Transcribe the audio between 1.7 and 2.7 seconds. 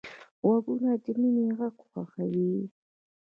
خوښوي